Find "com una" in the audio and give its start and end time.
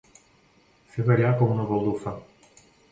1.43-1.71